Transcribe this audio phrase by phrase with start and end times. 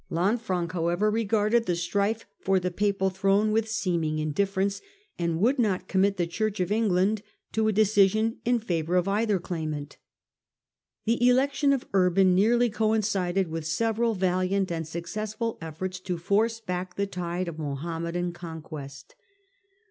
[0.09, 4.81] Lanfranc, however, regarded the strife for the papal throne with seeming indiflFerence,
[5.19, 9.37] and would not commit the Church of England to a decision in favour of either
[9.37, 9.97] claimant.
[11.05, 16.95] The election of Urban nearly coincided with several valiant and successful efforts to force back
[16.95, 19.13] the tide of Mohammedan conquest.